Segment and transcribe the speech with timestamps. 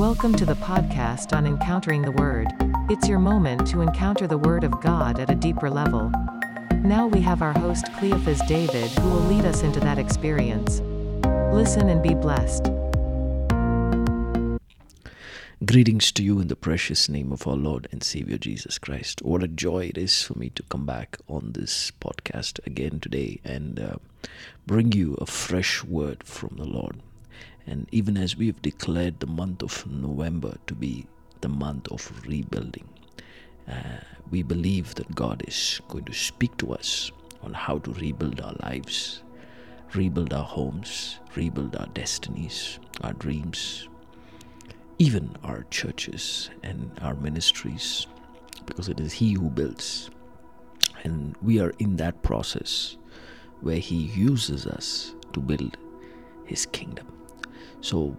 [0.00, 2.46] Welcome to the podcast on Encountering the Word.
[2.88, 6.10] It's your moment to encounter the Word of God at a deeper level.
[6.76, 10.80] Now we have our host Cleophas David who will lead us into that experience.
[11.52, 12.70] Listen and be blessed.
[15.66, 19.20] Greetings to you in the precious name of our Lord and Savior Jesus Christ.
[19.20, 23.38] What a joy it is for me to come back on this podcast again today
[23.44, 23.96] and uh,
[24.66, 27.02] bring you a fresh word from the Lord.
[27.66, 31.06] And even as we have declared the month of November to be
[31.40, 32.88] the month of rebuilding,
[33.68, 37.12] uh, we believe that God is going to speak to us
[37.42, 39.22] on how to rebuild our lives,
[39.94, 43.88] rebuild our homes, rebuild our destinies, our dreams,
[44.98, 48.06] even our churches and our ministries,
[48.66, 50.10] because it is He who builds.
[51.04, 52.96] And we are in that process
[53.60, 55.76] where He uses us to build
[56.44, 57.06] His kingdom.
[57.82, 58.14] So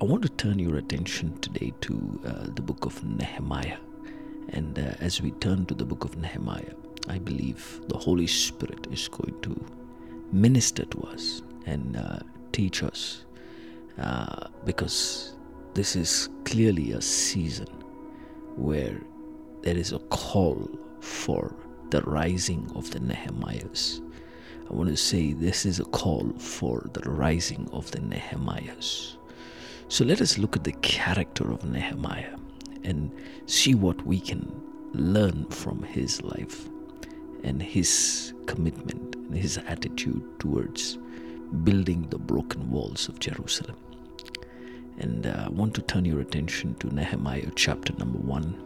[0.00, 3.78] I want to turn your attention today to uh, the book of Nehemiah.
[4.50, 6.74] And uh, as we turn to the book of Nehemiah,
[7.08, 9.64] I believe the Holy Spirit is going to
[10.32, 12.18] minister to us and uh,
[12.52, 13.24] teach us
[13.98, 15.34] uh, because
[15.72, 17.68] this is clearly a season
[18.56, 19.00] where
[19.62, 20.68] there is a call
[21.00, 21.56] for
[21.90, 24.02] the rising of the Nehemiahs.
[24.68, 29.16] I want to say this is a call for the rising of the Nehemiahs.
[29.88, 32.36] So let us look at the character of Nehemiah
[32.82, 33.12] and
[33.46, 34.52] see what we can
[34.92, 36.68] learn from his life
[37.44, 40.98] and his commitment and his attitude towards
[41.62, 43.76] building the broken walls of Jerusalem.
[44.98, 48.62] And uh, I want to turn your attention to Nehemiah chapter number one.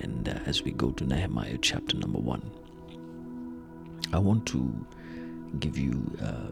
[0.00, 2.50] And uh, as we go to Nehemiah chapter number one,
[4.12, 4.86] I want to
[5.58, 6.50] give you uh,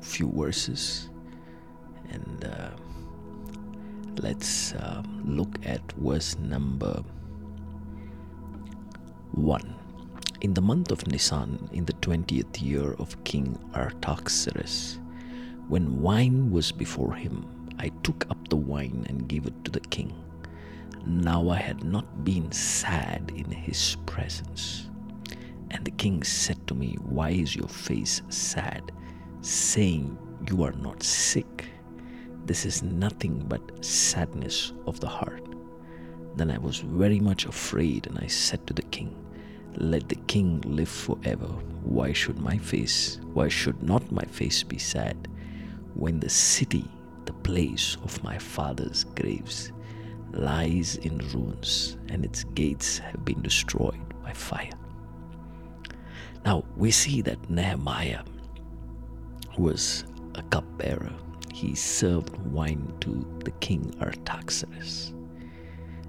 [0.00, 1.10] a few verses
[2.10, 2.70] and uh,
[4.16, 7.02] let's um, look at verse number
[9.32, 9.74] one.
[10.40, 14.98] In the month of Nisan, in the twentieth year of King Artaxerxes,
[15.68, 17.46] when wine was before him,
[17.78, 20.12] I took up the wine and gave it to the king.
[21.06, 24.90] Now I had not been sad in his presence.
[25.72, 28.92] And the king said to me, Why is your face sad?
[29.40, 30.16] Saying,
[30.48, 31.66] You are not sick.
[32.46, 35.46] This is nothing but sadness of the heart.
[36.36, 39.16] Then I was very much afraid, and I said to the king,
[39.76, 41.48] Let the king live forever.
[41.82, 45.28] Why should my face, why should not my face be sad?
[45.94, 46.84] when the city,
[47.26, 49.72] the place of my father's graves,
[50.32, 54.71] lies in ruins and its gates have been destroyed by fire.
[56.44, 58.22] Now we see that Nehemiah
[59.58, 60.04] was
[60.34, 61.12] a cupbearer.
[61.52, 65.14] He served wine to the king Artaxerxes.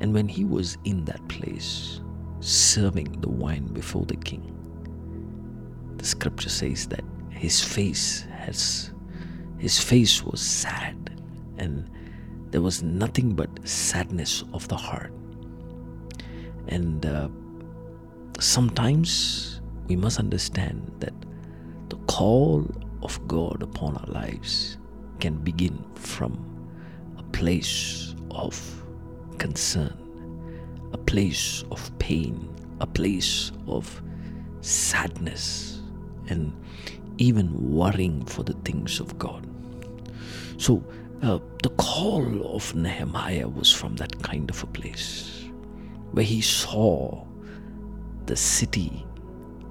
[0.00, 2.00] And when he was in that place,
[2.40, 4.52] serving the wine before the king,
[5.96, 8.92] the scripture says that his face has
[9.58, 11.18] his face was sad,
[11.56, 11.90] and
[12.50, 15.12] there was nothing but sadness of the heart.
[16.68, 17.28] And uh,
[18.38, 21.14] sometimes we must understand that
[21.88, 22.66] the call
[23.02, 24.78] of God upon our lives
[25.20, 26.32] can begin from
[27.18, 28.82] a place of
[29.38, 29.94] concern,
[30.92, 32.48] a place of pain,
[32.80, 34.02] a place of
[34.60, 35.80] sadness,
[36.28, 36.52] and
[37.18, 39.46] even worrying for the things of God.
[40.58, 40.82] So,
[41.22, 45.44] uh, the call of Nehemiah was from that kind of a place
[46.12, 47.24] where he saw
[48.26, 49.06] the city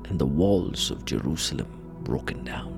[0.10, 1.68] and the walls of Jerusalem
[2.04, 2.72] broken down,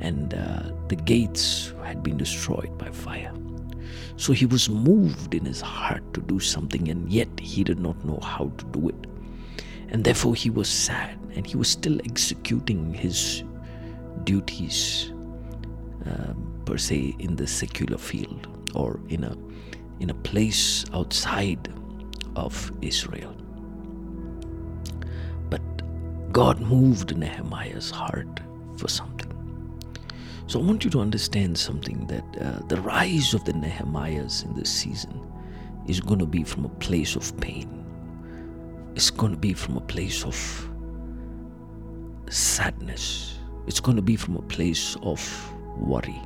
[0.00, 3.32] and uh, the gates had been destroyed by fire.
[4.16, 8.02] So he was moved in his heart to do something, and yet he did not
[8.04, 9.06] know how to do it.
[9.88, 13.44] And therefore, he was sad and he was still executing his
[14.24, 15.12] duties
[16.06, 19.36] um, per se in the secular field or in a
[20.00, 21.72] in a place outside
[22.34, 23.34] of Israel.
[25.48, 25.62] But
[26.36, 28.40] God moved Nehemiah's heart
[28.76, 29.32] for something.
[30.46, 34.52] So I want you to understand something that uh, the rise of the Nehemiahs in
[34.52, 35.18] this season
[35.86, 37.86] is going to be from a place of pain.
[38.94, 40.36] It's going to be from a place of
[42.28, 43.38] sadness.
[43.66, 45.18] It's going to be from a place of
[45.78, 46.20] worry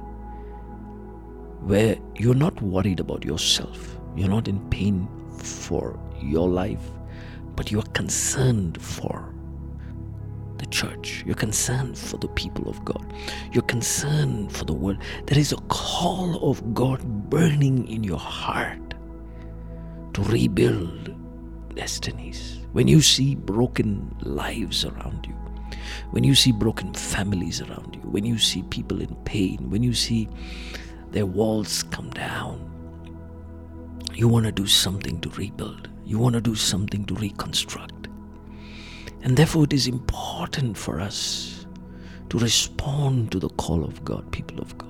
[1.61, 5.07] where you're not worried about yourself, you're not in pain
[5.39, 6.83] for your life,
[7.55, 9.33] but you're concerned for
[10.61, 11.25] the church.
[11.27, 13.13] You're concerned for the people of God.
[13.53, 14.99] You're concerned for the world.
[15.27, 18.95] There is a call of God burning in your heart
[20.15, 21.15] to rebuild
[21.75, 22.61] destinies.
[22.73, 25.35] When you see broken lives around you,
[26.11, 29.95] when you see broken families around you, when you see people in pain, when you
[29.95, 30.29] see
[31.11, 32.67] their walls come down,
[34.15, 35.89] you want to do something to rebuild.
[36.05, 38.00] You want to do something to reconstruct.
[39.23, 41.67] And therefore, it is important for us
[42.31, 44.89] to respond to the call of God, people of God.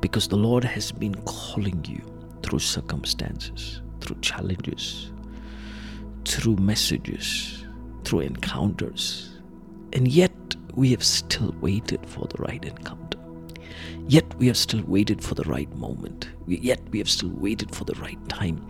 [0.00, 2.02] Because the Lord has been calling you
[2.42, 5.12] through circumstances, through challenges,
[6.24, 7.64] through messages,
[8.04, 9.38] through encounters.
[9.92, 10.32] And yet,
[10.74, 13.18] we have still waited for the right encounter.
[14.08, 16.28] Yet, we have still waited for the right moment.
[16.46, 18.66] Yet, we have still waited for the right time.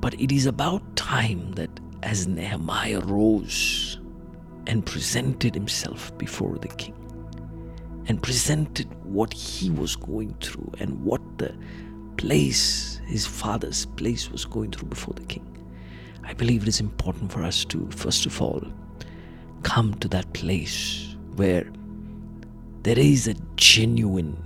[0.00, 3.98] But it is about time that as Nehemiah rose
[4.68, 6.94] and presented himself before the king
[8.06, 11.52] and presented what he was going through and what the
[12.16, 15.44] place, his father's place, was going through before the king.
[16.22, 18.62] I believe it is important for us to, first of all,
[19.64, 21.66] come to that place where
[22.84, 24.40] there is a genuine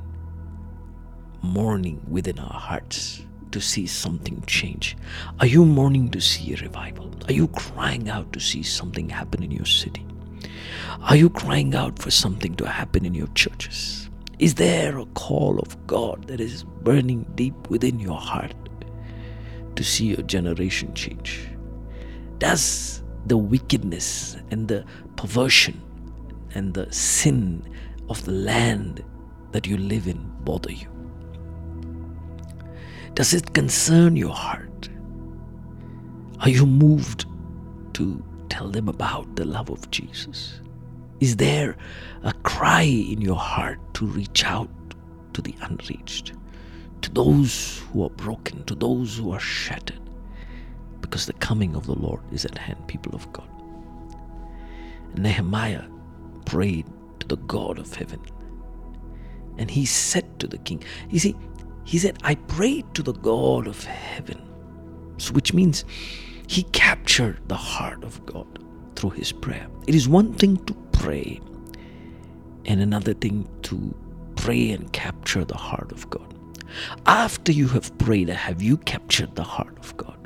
[1.43, 4.97] mourning within our hearts to see something change?
[5.41, 7.11] Are you mourning to see a revival?
[7.29, 10.07] Are you crying out to see something happen in your city?
[11.03, 14.11] Are you crying out for something to happen in your churches?
[14.39, 18.55] Is there a call of God that is burning deep within your heart
[19.77, 21.49] to see your generation change?
[22.39, 24.85] Does the wickedness and the
[25.17, 25.81] perversion
[26.55, 27.63] and the sin
[28.09, 29.05] of the land
[29.53, 31.00] that you live in bother you?
[33.15, 34.89] Does it concern your heart?
[36.41, 37.27] Are you moved
[37.95, 40.61] to tell them about the love of Jesus?
[41.21, 41.77] Is there
[42.23, 44.71] a cry in your heart to reach out
[45.35, 46.33] to the unreached,
[47.03, 50.01] to those who are broken, to those who are shattered?
[51.03, 53.49] Because the coming of the Lord is at hand, people of God.
[55.17, 55.85] Nehemiah
[56.47, 56.87] prayed
[57.21, 58.21] to the God of heaven.
[59.59, 61.37] And he said to the king, You see,
[61.91, 64.41] he said, I prayed to the God of heaven.
[65.19, 65.85] So, which means
[66.47, 68.61] he captured the heart of God
[68.95, 69.67] through his prayer.
[69.89, 71.41] It is one thing to pray,
[72.65, 73.93] and another thing to
[74.37, 76.33] pray and capture the heart of God.
[77.07, 80.17] After you have prayed, have you captured the heart of God?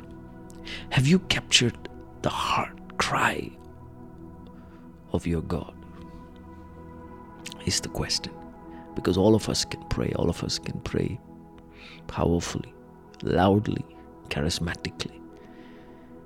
[0.91, 1.89] Have you captured
[2.21, 3.49] the heart cry
[5.13, 5.73] of your God?
[7.65, 8.33] Is the question.
[8.93, 11.19] Because all of us can pray, all of us can pray
[12.07, 12.73] powerfully,
[13.23, 13.85] loudly,
[14.29, 15.19] charismatically,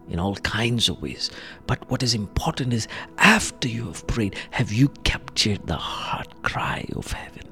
[0.10, 1.30] in all kinds of ways.
[1.68, 6.86] But what is important is after you have prayed, have you captured the heart cry
[6.96, 7.44] of heaven?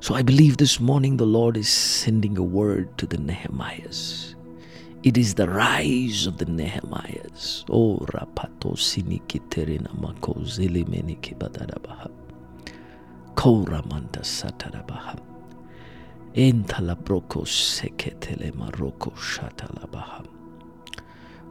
[0.00, 4.34] So I believe this morning the Lord is sending a word to the Nehemiahs.
[5.04, 7.64] It is the rise of the Nehemiahs.
[7.70, 12.10] Oh, rapato sinikiterina mako zilimeni kibadarabaha.
[13.34, 15.31] Kouramanta satarabaha.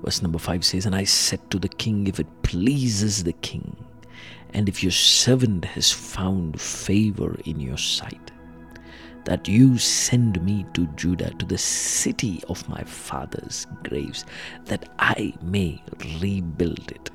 [0.03, 3.75] Verse number 5 says, And I said to the king, If it pleases the king,
[4.53, 8.31] and if your servant has found favor in your sight,
[9.25, 14.25] that you send me to Judah, to the city of my father's graves,
[14.65, 15.83] that I may
[16.19, 17.11] rebuild it.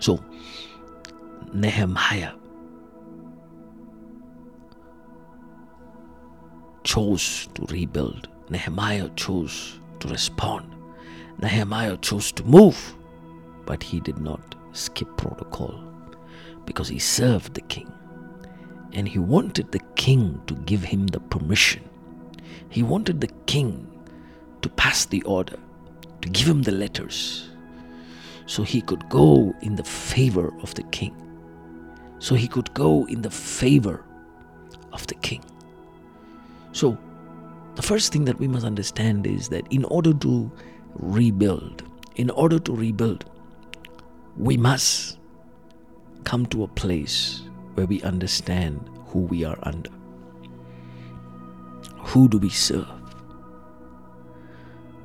[0.00, 0.24] So,
[1.52, 2.32] Nehemiah
[6.84, 8.28] chose to rebuild.
[8.50, 10.74] Nehemiah chose to respond.
[11.40, 12.94] Nehemiah chose to move,
[13.66, 15.74] but he did not skip protocol
[16.66, 17.90] because he served the king.
[18.92, 21.82] And he wanted the king to give him the permission.
[22.68, 23.90] He wanted the king
[24.62, 25.58] to pass the order,
[26.22, 27.50] to give him the letters,
[28.46, 31.16] so he could go in the favor of the king.
[32.18, 34.04] So he could go in the favor
[34.92, 35.42] of the king.
[36.74, 36.98] So,
[37.76, 40.50] the first thing that we must understand is that in order to
[40.94, 41.84] rebuild,
[42.16, 43.24] in order to rebuild,
[44.36, 45.18] we must
[46.24, 47.42] come to a place
[47.74, 49.90] where we understand who we are under.
[51.98, 52.90] Who do we serve?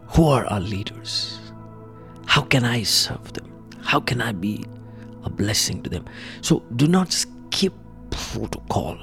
[0.08, 1.40] Who are our leaders?
[2.26, 3.46] How can I serve them?
[3.84, 4.66] How can I be
[5.24, 6.06] a blessing to them?
[6.42, 7.74] So do not skip
[8.10, 8.98] protocol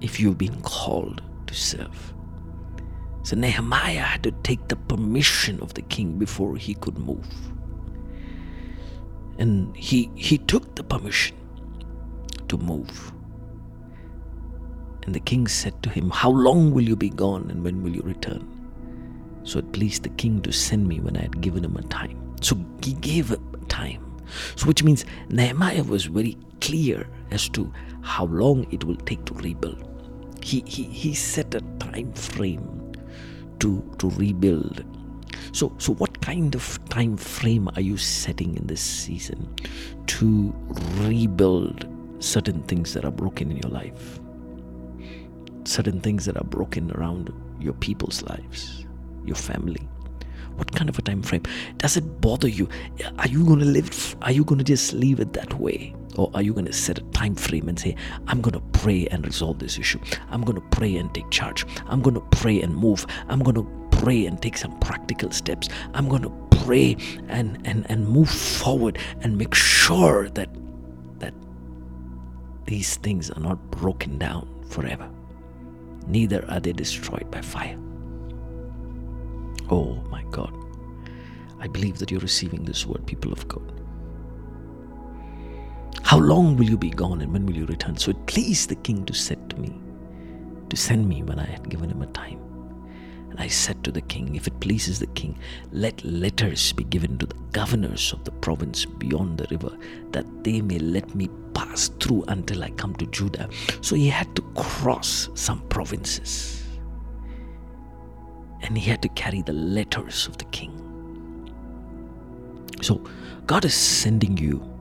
[0.00, 1.22] if you've been called
[1.54, 2.14] serve.
[3.22, 7.26] So Nehemiah had to take the permission of the king before he could move.
[9.38, 11.36] And he, he took the permission
[12.48, 13.12] to move.
[15.04, 17.94] And the king said to him, How long will you be gone and when will
[17.94, 18.46] you return?
[19.44, 22.34] So it pleased the king to send me when I had given him a time.
[22.40, 24.02] So he gave a time.
[24.56, 29.34] So which means Nehemiah was very clear as to how long it will take to
[29.34, 29.93] rebuild.
[30.44, 32.92] He, he, he set a time frame
[33.60, 34.84] to, to rebuild.
[35.52, 39.54] So, so what kind of time frame are you setting in this season
[40.06, 40.54] to
[40.98, 41.86] rebuild
[42.18, 44.20] certain things that are broken in your life?
[45.64, 48.84] Certain things that are broken around your people's lives,
[49.24, 49.88] your family.
[50.56, 51.44] What kind of a time frame?
[51.78, 52.68] Does it bother you?
[53.18, 54.14] Are you going to live?
[54.20, 55.94] Are you going to just leave it that way?
[56.16, 57.96] Or are you going to set a time frame and say,
[58.28, 59.98] I'm going to pray and resolve this issue?
[60.30, 61.66] I'm going to pray and take charge.
[61.86, 63.06] I'm going to pray and move.
[63.28, 65.68] I'm going to pray and take some practical steps.
[65.94, 66.30] I'm going to
[66.64, 66.96] pray
[67.28, 70.48] and, and, and move forward and make sure that
[71.18, 71.34] that
[72.66, 75.08] these things are not broken down forever.
[76.06, 77.78] Neither are they destroyed by fire.
[79.70, 80.52] Oh my God.
[81.60, 83.83] I believe that you're receiving this word, people of God.
[86.04, 87.96] How long will you be gone and when will you return?
[87.96, 89.74] So it pleased the king to to me,
[90.68, 92.40] to send me when I had given him a time.
[93.30, 95.38] And I said to the king, If it pleases the king,
[95.72, 99.76] let letters be given to the governors of the province beyond the river,
[100.12, 103.48] that they may let me pass through until I come to Judah.
[103.80, 106.62] So he had to cross some provinces.
[108.60, 110.70] And he had to carry the letters of the king.
[112.82, 113.02] So
[113.46, 114.73] God is sending you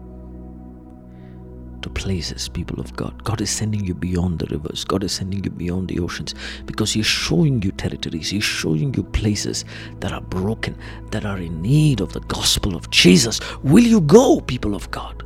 [1.84, 3.24] to places, people of God.
[3.24, 4.84] God is sending you beyond the rivers.
[4.84, 6.34] God is sending you beyond the oceans
[6.66, 8.30] because He's showing you territories.
[8.30, 9.66] He's showing you places
[10.00, 10.78] that are broken,
[11.12, 13.40] that are in need of the gospel of Jesus.
[13.64, 15.24] Will you go, people of God?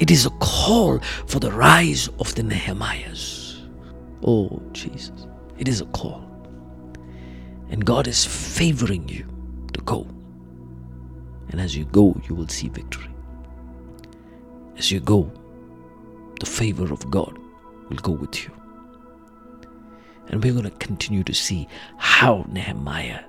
[0.00, 3.60] It is a call for the rise of the Nehemiahs.
[4.26, 5.26] Oh, Jesus.
[5.58, 6.24] It is a call.
[7.70, 9.26] And God is favoring you
[9.72, 10.06] to go.
[11.50, 13.13] And as you go, you will see victory.
[14.76, 15.30] As you go,
[16.40, 17.38] the favor of God
[17.88, 18.50] will go with you.
[20.28, 23.24] And we're going to continue to see how Nehemiah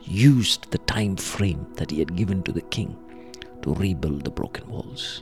[0.00, 2.96] used the time frame that he had given to the king
[3.62, 5.20] to rebuild the broken walls.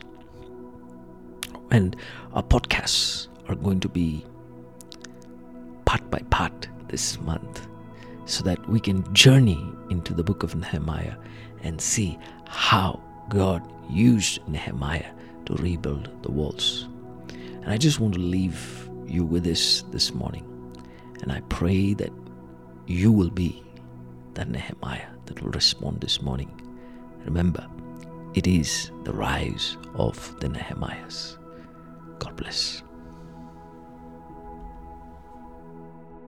[1.71, 1.95] And
[2.33, 4.25] our podcasts are going to be
[5.85, 7.67] part by part this month
[8.25, 11.15] so that we can journey into the book of Nehemiah
[11.63, 13.01] and see how
[13.31, 15.13] God used Nehemiah
[15.45, 16.89] to rebuild the walls.
[17.61, 20.45] And I just want to leave you with this this morning.
[21.21, 22.11] And I pray that
[22.87, 23.63] you will be
[24.33, 26.51] that Nehemiah that will respond this morning.
[27.23, 27.65] Remember,
[28.33, 31.37] it is the rise of the Nehemiahs.
[32.19, 32.83] God bless.